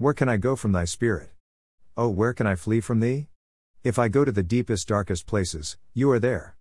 [0.00, 1.30] Where can I go from thy spirit?
[1.96, 3.26] Oh, where can I flee from thee?
[3.82, 6.56] If I go to the deepest, darkest places, you are there.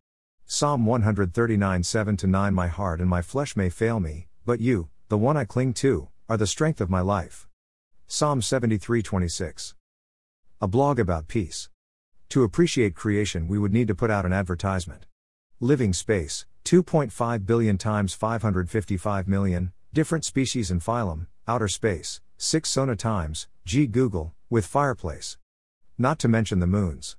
[0.48, 5.20] Psalm 139 7 9 My heart and my flesh may fail me, but you, the
[5.20, 7.48] one I cling to, are the strength of my life.
[8.08, 9.76] Psalm 73 26.
[10.60, 11.70] A blog about peace.
[12.30, 15.06] To appreciate creation, we would need to put out an advertisement.
[15.60, 22.96] Living space, 2.5 billion times 555 million, different species and phylum, outer space, 6 sona
[22.96, 25.40] times, G Google, with fireplace.
[25.98, 27.18] Not to mention the moons.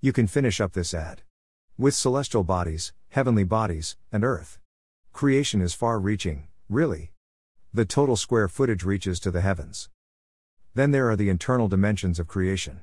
[0.00, 1.22] You can finish up this ad.
[1.76, 4.60] With celestial bodies, heavenly bodies, and earth.
[5.12, 7.10] Creation is far reaching, really.
[7.74, 9.90] The total square footage reaches to the heavens.
[10.74, 12.82] Then there are the internal dimensions of creation.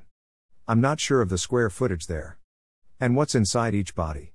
[0.68, 2.36] I'm not sure of the square footage there.
[3.00, 4.34] And what's inside each body?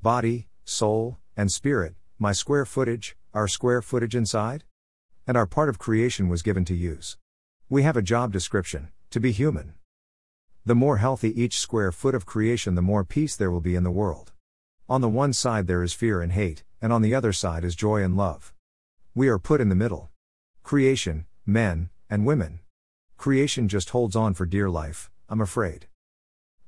[0.00, 4.64] Body, soul, and spirit, my square footage, our square footage inside?
[5.26, 7.16] And our part of creation was given to use.
[7.68, 9.74] We have a job description to be human.
[10.64, 13.84] The more healthy each square foot of creation, the more peace there will be in
[13.84, 14.32] the world.
[14.88, 17.74] On the one side there is fear and hate, and on the other side is
[17.74, 18.52] joy and love.
[19.14, 20.10] We are put in the middle.
[20.62, 22.60] Creation, men, and women.
[23.16, 25.86] Creation just holds on for dear life, I'm afraid.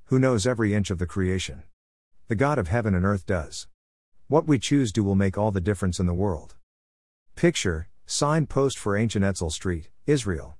[0.06, 1.62] Who knows every inch of the creation?
[2.28, 3.68] The God of heaven and earth does.
[4.28, 6.56] What we choose do will make all the difference in the world.
[7.36, 10.56] Picture, signed post for ancient Etzel Street, Israel.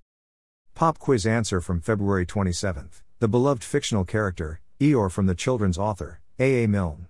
[0.74, 3.00] Pop quiz answer from February 27th.
[3.20, 6.64] The beloved fictional character, Eeyore from the children's author, A.
[6.64, 6.68] A.
[6.68, 7.06] Milne.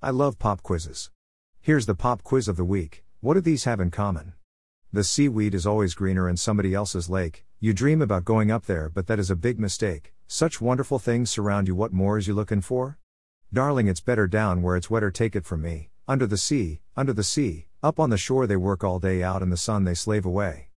[0.00, 1.10] I love pop quizzes.
[1.60, 4.32] Here's the pop quiz of the week What do these have in common?
[4.90, 7.44] The seaweed is always greener in somebody else's lake.
[7.60, 10.14] You dream about going up there, but that is a big mistake.
[10.26, 11.74] Such wonderful things surround you.
[11.74, 12.98] What more is you looking for?
[13.52, 15.10] Darling, it's better down where it's wetter.
[15.10, 15.90] Take it from me.
[16.08, 19.42] Under the sea, under the sea, up on the shore they work all day out
[19.42, 20.71] in the sun they slave away.